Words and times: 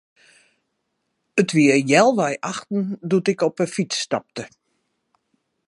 It 1.41 1.49
wie 1.55 1.73
healwei 1.89 2.33
achten 2.51 2.83
doe't 3.09 3.29
ik 3.33 3.39
op 3.47 3.55
'e 3.63 3.67
fyts 3.75 3.97
stapte. 4.05 4.43